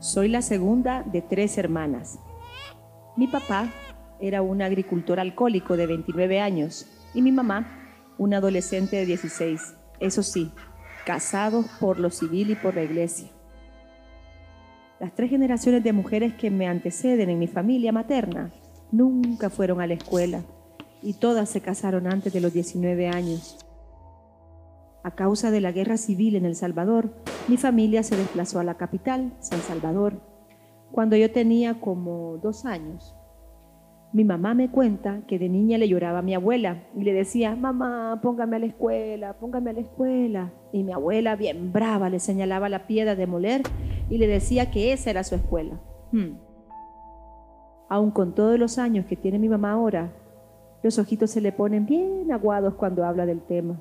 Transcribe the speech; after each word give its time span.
Soy 0.00 0.28
la 0.28 0.42
segunda 0.42 1.02
de 1.02 1.22
tres 1.22 1.58
hermanas. 1.58 2.20
Mi 3.16 3.26
papá 3.26 3.72
era 4.20 4.42
un 4.42 4.62
agricultor 4.62 5.18
alcohólico 5.18 5.76
de 5.76 5.88
29 5.88 6.40
años 6.40 6.86
y 7.14 7.22
mi 7.22 7.32
mamá 7.32 8.14
un 8.16 8.32
adolescente 8.32 8.94
de 8.94 9.06
16. 9.06 9.74
Eso 9.98 10.22
sí, 10.22 10.52
casados 11.04 11.66
por 11.80 11.98
lo 11.98 12.10
civil 12.10 12.50
y 12.50 12.54
por 12.54 12.76
la 12.76 12.84
iglesia. 12.84 13.28
Las 15.00 15.16
tres 15.16 15.30
generaciones 15.30 15.82
de 15.82 15.92
mujeres 15.92 16.32
que 16.34 16.52
me 16.52 16.68
anteceden 16.68 17.28
en 17.28 17.40
mi 17.40 17.48
familia 17.48 17.90
materna 17.90 18.52
nunca 18.92 19.50
fueron 19.50 19.80
a 19.80 19.88
la 19.88 19.94
escuela 19.94 20.42
y 21.02 21.14
todas 21.14 21.50
se 21.50 21.60
casaron 21.60 22.06
antes 22.06 22.32
de 22.32 22.40
los 22.40 22.52
19 22.52 23.08
años. 23.08 23.58
A 25.02 25.12
causa 25.12 25.50
de 25.50 25.60
la 25.60 25.72
guerra 25.72 25.96
civil 25.96 26.36
en 26.36 26.44
El 26.44 26.56
Salvador, 26.56 27.14
mi 27.46 27.56
familia 27.56 28.02
se 28.02 28.16
desplazó 28.16 28.60
a 28.60 28.64
la 28.64 28.76
capital, 28.76 29.32
San 29.38 29.60
Salvador, 29.60 30.20
cuando 30.92 31.16
yo 31.16 31.30
tenía 31.30 31.80
como 31.80 32.38
dos 32.38 32.64
años. 32.64 33.14
Mi 34.12 34.24
mamá 34.24 34.54
me 34.54 34.70
cuenta 34.70 35.20
que 35.26 35.38
de 35.38 35.50
niña 35.50 35.76
le 35.76 35.88
lloraba 35.88 36.20
a 36.20 36.22
mi 36.22 36.34
abuela 36.34 36.82
y 36.96 37.04
le 37.04 37.12
decía, 37.12 37.54
mamá, 37.54 38.20
póngame 38.22 38.56
a 38.56 38.58
la 38.58 38.66
escuela, 38.66 39.34
póngame 39.34 39.70
a 39.70 39.74
la 39.74 39.80
escuela. 39.80 40.52
Y 40.72 40.82
mi 40.82 40.92
abuela, 40.92 41.36
bien 41.36 41.72
brava, 41.72 42.08
le 42.08 42.18
señalaba 42.18 42.70
la 42.70 42.86
piedra 42.86 43.14
de 43.14 43.26
moler 43.26 43.62
y 44.08 44.16
le 44.16 44.26
decía 44.26 44.70
que 44.70 44.92
esa 44.92 45.10
era 45.10 45.24
su 45.24 45.34
escuela. 45.34 45.78
Hmm. 46.10 46.38
Aun 47.90 48.10
con 48.10 48.34
todos 48.34 48.58
los 48.58 48.78
años 48.78 49.04
que 49.06 49.16
tiene 49.16 49.38
mi 49.38 49.48
mamá 49.48 49.72
ahora, 49.72 50.12
los 50.82 50.98
ojitos 50.98 51.30
se 51.30 51.40
le 51.42 51.52
ponen 51.52 51.84
bien 51.84 52.32
aguados 52.32 52.74
cuando 52.74 53.04
habla 53.04 53.26
del 53.26 53.42
tema. 53.42 53.78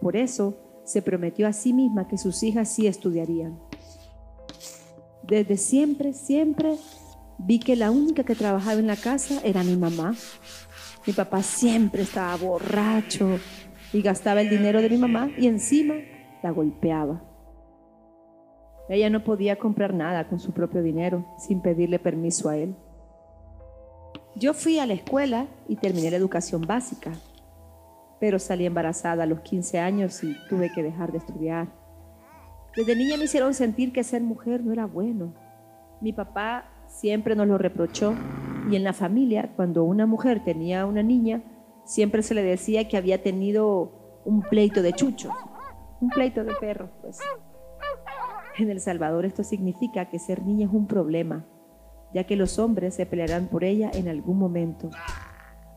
Por 0.00 0.16
eso 0.16 0.56
se 0.84 1.02
prometió 1.02 1.46
a 1.46 1.52
sí 1.52 1.72
misma 1.72 2.08
que 2.08 2.18
sus 2.18 2.42
hijas 2.42 2.68
sí 2.68 2.86
estudiarían. 2.86 3.58
Desde 5.22 5.56
siempre, 5.56 6.12
siempre 6.12 6.76
vi 7.38 7.60
que 7.60 7.76
la 7.76 7.90
única 7.90 8.24
que 8.24 8.34
trabajaba 8.34 8.80
en 8.80 8.86
la 8.86 8.96
casa 8.96 9.40
era 9.44 9.62
mi 9.62 9.76
mamá. 9.76 10.14
Mi 11.06 11.12
papá 11.12 11.42
siempre 11.42 12.02
estaba 12.02 12.36
borracho 12.36 13.38
y 13.92 14.02
gastaba 14.02 14.40
el 14.40 14.50
dinero 14.50 14.82
de 14.82 14.90
mi 14.90 14.96
mamá 14.96 15.30
y 15.38 15.46
encima 15.46 15.94
la 16.42 16.50
golpeaba. 16.50 17.22
Ella 18.88 19.08
no 19.08 19.22
podía 19.22 19.56
comprar 19.56 19.94
nada 19.94 20.28
con 20.28 20.40
su 20.40 20.52
propio 20.52 20.82
dinero 20.82 21.24
sin 21.38 21.60
pedirle 21.60 21.98
permiso 21.98 22.48
a 22.48 22.56
él. 22.56 22.74
Yo 24.34 24.52
fui 24.52 24.78
a 24.78 24.86
la 24.86 24.94
escuela 24.94 25.46
y 25.68 25.76
terminé 25.76 26.10
la 26.10 26.16
educación 26.16 26.62
básica, 26.62 27.12
pero 28.20 28.38
salí 28.38 28.66
embarazada 28.66 29.24
a 29.24 29.26
los 29.26 29.40
15 29.40 29.78
años 29.80 30.22
y 30.22 30.36
tuve 30.48 30.70
que 30.72 30.82
dejar 30.82 31.10
de 31.10 31.18
estudiar. 31.18 31.68
Desde 32.76 32.94
niña 32.94 33.16
me 33.16 33.24
hicieron 33.24 33.54
sentir 33.54 33.92
que 33.92 34.04
ser 34.04 34.22
mujer 34.22 34.62
no 34.62 34.72
era 34.72 34.86
bueno. 34.86 35.34
Mi 36.00 36.12
papá 36.12 36.66
siempre 36.86 37.34
nos 37.34 37.48
lo 37.48 37.58
reprochó 37.58 38.14
y 38.70 38.76
en 38.76 38.84
la 38.84 38.92
familia, 38.92 39.50
cuando 39.56 39.84
una 39.84 40.06
mujer 40.06 40.44
tenía 40.44 40.86
una 40.86 41.02
niña, 41.02 41.42
siempre 41.84 42.22
se 42.22 42.34
le 42.34 42.42
decía 42.42 42.86
que 42.86 42.96
había 42.96 43.22
tenido 43.22 44.20
un 44.24 44.42
pleito 44.42 44.82
de 44.82 44.92
chucho, 44.92 45.30
un 46.00 46.10
pleito 46.10 46.44
de 46.44 46.54
perro, 46.54 46.90
pues. 47.00 47.18
En 48.58 48.70
El 48.70 48.80
Salvador 48.80 49.24
esto 49.24 49.42
significa 49.42 50.10
que 50.10 50.18
ser 50.18 50.44
niña 50.44 50.66
es 50.66 50.72
un 50.72 50.86
problema, 50.86 51.46
ya 52.12 52.24
que 52.24 52.36
los 52.36 52.58
hombres 52.58 52.94
se 52.94 53.06
pelearán 53.06 53.48
por 53.48 53.64
ella 53.64 53.90
en 53.94 54.08
algún 54.08 54.38
momento. 54.38 54.90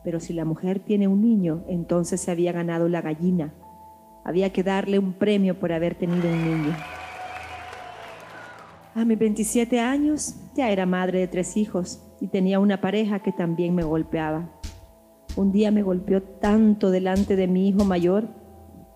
Pero 0.04 0.20
si 0.20 0.34
la 0.34 0.44
mujer 0.44 0.80
tiene 0.80 1.08
un 1.08 1.22
niño, 1.22 1.64
entonces 1.66 2.20
se 2.20 2.30
había 2.30 2.52
ganado 2.52 2.88
la 2.88 3.00
gallina. 3.00 3.54
Había 4.24 4.52
que 4.52 4.62
darle 4.62 4.98
un 4.98 5.14
premio 5.14 5.58
por 5.58 5.72
haber 5.72 5.94
tenido 5.94 6.28
un 6.28 6.44
niño. 6.44 6.76
A 8.94 9.04
mis 9.04 9.18
27 9.18 9.80
años 9.80 10.36
ya 10.54 10.70
era 10.70 10.86
madre 10.86 11.18
de 11.18 11.26
tres 11.26 11.56
hijos 11.56 12.00
y 12.20 12.28
tenía 12.28 12.60
una 12.60 12.80
pareja 12.80 13.18
que 13.18 13.32
también 13.32 13.74
me 13.74 13.82
golpeaba. 13.82 14.50
Un 15.36 15.50
día 15.50 15.72
me 15.72 15.82
golpeó 15.82 16.22
tanto 16.22 16.90
delante 16.90 17.34
de 17.34 17.48
mi 17.48 17.68
hijo 17.68 17.84
mayor 17.84 18.28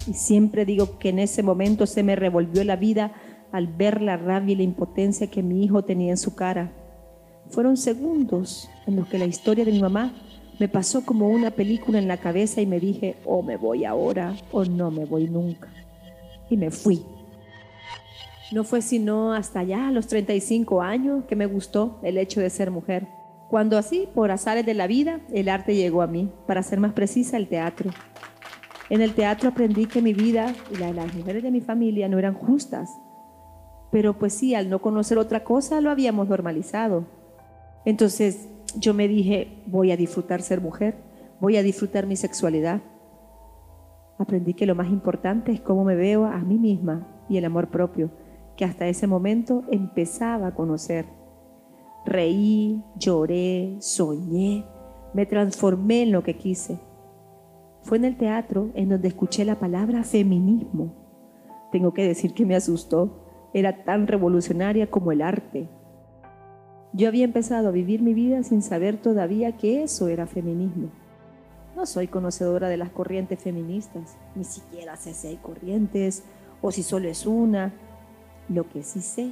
y 0.07 0.15
siempre 0.15 0.65
digo 0.65 0.99
que 0.99 1.09
en 1.09 1.19
ese 1.19 1.43
momento 1.43 1.87
se 1.87 2.05
me 2.05 2.15
revolvió 2.15 2.63
la 2.63 2.77
vida 2.77 3.13
al 3.51 3.67
ver 3.67 4.03
la 4.03 4.17
rabia 4.17 4.53
y 4.53 4.57
la 4.57 4.63
impotencia 4.63 5.31
que 5.31 5.43
mi 5.43 5.65
hijo 5.65 5.85
tenía 5.85 6.11
en 6.11 6.17
su 6.17 6.37
cara. 6.37 6.73
Fueron 7.49 7.77
segundos 7.77 8.71
en 8.87 8.97
los 8.97 9.09
que 9.09 9.19
la 9.19 9.25
historia 9.25 9.65
de 9.65 9.73
mi 9.73 9.81
mamá 9.81 10.13
me 10.59 10.69
pasó 10.69 11.05
como 11.05 11.29
una 11.29 11.51
película 11.51 11.99
en 11.99 12.09
la 12.09 12.17
cabeza 12.17 12.61
y 12.61 12.67
me 12.67 12.81
dije, 12.81 13.17
o 13.25 13.43
me 13.43 13.57
voy 13.57 13.85
ahora 13.85 14.35
o 14.51 14.65
no 14.65 14.91
me 14.91 15.05
voy 15.05 15.29
nunca. 15.29 15.69
Y 16.51 16.57
me 16.57 16.71
fui. 16.71 17.05
No 18.51 18.65
fue 18.65 18.83
sino 18.83 19.33
hasta 19.35 19.61
allá, 19.61 19.89
a 19.89 19.93
los 19.93 20.07
35 20.07 20.83
años, 20.83 21.25
que 21.27 21.37
me 21.37 21.47
gustó 21.47 22.01
el 22.03 22.19
hecho 22.19 22.41
de 22.41 22.51
ser 22.51 22.71
mujer. 22.71 23.07
Cuando 23.51 23.79
así, 23.79 24.09
por 24.15 24.31
azares 24.31 24.67
de 24.67 24.75
la 24.75 24.87
vida, 24.87 25.21
el 25.33 25.49
arte 25.49 25.75
llegó 25.75 26.03
a 26.03 26.07
mí, 26.07 26.31
para 26.47 26.63
ser 26.63 26.81
más 26.81 26.93
precisa, 26.93 27.37
el 27.37 27.49
teatro. 27.49 27.91
En 28.91 29.03
el 29.03 29.15
teatro 29.15 29.51
aprendí 29.51 29.87
que 29.87 30.03
mi 30.03 30.15
vida 30.15 30.55
y 30.73 30.77
la 30.77 30.87
de 30.87 30.95
las 30.95 31.15
mujeres 31.15 31.43
de 31.43 31.51
mi 31.51 31.61
familia 31.61 32.09
no 32.09 32.19
eran 32.19 32.35
justas. 32.35 32.91
Pero 33.93 34.19
pues 34.19 34.33
sí, 34.33 34.55
al 34.55 34.71
no 34.71 34.81
conocer 34.81 35.19
otra 35.19 35.45
cosa, 35.45 35.81
lo 35.81 35.91
habíamos 35.91 36.29
normalizado. 36.29 37.07
Entonces 37.85 38.49
yo 38.77 38.95
me 38.95 39.09
dije, 39.09 39.63
voy 39.67 39.93
a 39.93 39.97
disfrutar 39.97 40.43
ser 40.43 40.61
mujer, 40.61 40.97
voy 41.41 41.57
a 41.57 41.63
disfrutar 41.63 42.07
mi 42.07 42.17
sexualidad. 42.17 42.83
Aprendí 44.19 44.55
que 44.55 44.67
lo 44.67 44.75
más 44.75 44.89
importante 44.89 45.53
es 45.53 45.61
cómo 45.61 45.85
me 45.85 45.95
veo 45.95 46.27
a 46.27 46.39
mí 46.39 46.59
misma 46.59 47.25
y 47.29 47.37
el 47.37 47.45
amor 47.45 47.69
propio, 47.69 48.11
que 48.57 48.65
hasta 48.65 48.89
ese 48.89 49.07
momento 49.07 49.65
empezaba 49.71 50.49
a 50.49 50.55
conocer. 50.55 51.07
Reí, 52.05 52.83
lloré, 52.97 53.77
soñé, 53.81 54.65
me 55.15 55.27
transformé 55.27 56.03
en 56.03 56.13
lo 56.13 56.23
que 56.23 56.37
quise. 56.37 56.79
Fue 57.83 57.97
en 57.97 58.05
el 58.05 58.17
teatro 58.17 58.71
en 58.75 58.89
donde 58.89 59.09
escuché 59.09 59.45
la 59.45 59.59
palabra 59.59 60.03
feminismo. 60.03 60.95
Tengo 61.71 61.95
que 61.95 62.07
decir 62.07 62.35
que 62.35 62.45
me 62.45 62.57
asustó. 62.57 63.25
Era 63.55 63.85
tan 63.85 64.07
revolucionaria 64.07 64.91
como 64.91 65.13
el 65.13 65.23
arte, 65.23 65.69
yo 66.99 67.07
había 67.07 67.25
empezado 67.25 67.69
a 67.69 67.71
vivir 67.71 68.03
mi 68.03 68.13
vida 68.13 68.43
sin 68.43 68.61
saber 68.61 68.97
todavía 68.97 69.57
que 69.57 69.85
eso 69.85 70.09
era 70.09 70.27
feminismo. 70.27 70.89
No 71.77 71.87
soy 71.87 72.09
conocedora 72.09 72.69
de 72.69 72.77
las 72.77 72.91
corrientes 72.91 73.39
feministas, 73.39 74.17
ni 74.35 74.43
siquiera 74.43 74.97
sé 74.97 75.15
si 75.15 75.29
hay 75.29 75.37
corrientes 75.37 76.25
o 76.61 76.73
si 76.73 76.83
solo 76.83 77.09
es 77.09 77.25
una. 77.25 77.73
Lo 78.49 78.69
que 78.69 78.83
sí 78.83 79.01
sé 79.01 79.31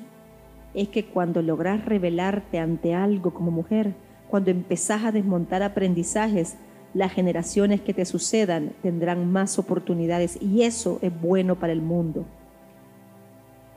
es 0.74 0.90
que 0.90 1.06
cuando 1.06 1.42
logras 1.42 1.84
revelarte 1.84 2.60
ante 2.60 2.94
algo 2.94 3.34
como 3.34 3.50
mujer, 3.50 3.94
cuando 4.30 4.52
empezás 4.52 5.02
a 5.02 5.10
desmontar 5.10 5.64
aprendizajes, 5.64 6.54
las 6.94 7.12
generaciones 7.12 7.80
que 7.80 7.92
te 7.92 8.04
sucedan 8.04 8.74
tendrán 8.80 9.32
más 9.32 9.58
oportunidades 9.58 10.40
y 10.40 10.62
eso 10.62 11.00
es 11.02 11.20
bueno 11.20 11.58
para 11.58 11.72
el 11.72 11.82
mundo. 11.82 12.26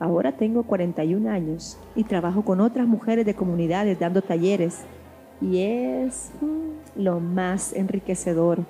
Ahora 0.00 0.32
tengo 0.32 0.62
41 0.62 1.30
años 1.30 1.78
y 1.94 2.04
trabajo 2.04 2.42
con 2.42 2.62
otras 2.62 2.88
mujeres 2.88 3.26
de 3.26 3.34
comunidades 3.34 4.00
dando 4.00 4.22
talleres 4.22 4.80
y 5.42 5.60
es 5.60 6.30
mm, 6.40 7.02
lo 7.02 7.20
más 7.20 7.74
enriquecedor. 7.74 8.64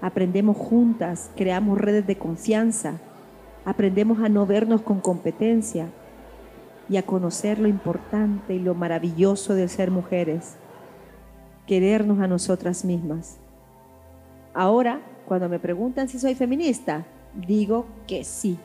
Aprendemos 0.00 0.56
juntas, 0.56 1.30
creamos 1.36 1.78
redes 1.78 2.06
de 2.06 2.16
confianza, 2.16 2.98
aprendemos 3.66 4.20
a 4.20 4.30
no 4.30 4.46
vernos 4.46 4.80
con 4.80 5.00
competencia 5.00 5.88
y 6.88 6.96
a 6.96 7.02
conocer 7.04 7.58
lo 7.58 7.68
importante 7.68 8.54
y 8.54 8.58
lo 8.58 8.74
maravilloso 8.74 9.54
de 9.54 9.68
ser 9.68 9.90
mujeres, 9.90 10.56
querernos 11.66 12.20
a 12.20 12.26
nosotras 12.26 12.86
mismas. 12.86 13.36
Ahora, 14.54 15.02
cuando 15.26 15.50
me 15.50 15.58
preguntan 15.58 16.08
si 16.08 16.18
soy 16.18 16.34
feminista, 16.34 17.04
digo 17.34 17.84
que 18.06 18.24
sí 18.24 18.58